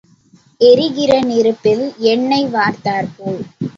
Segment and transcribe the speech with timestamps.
[0.61, 3.41] எரிகிற நெருப்பில் எண்ணெய் வார்த்தாற் போல்.